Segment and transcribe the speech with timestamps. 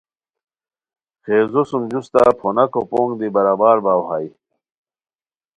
[1.23, 4.27] خیزو سُم جوستہ پھوناکو پونگ دی برابر باؤ ہائے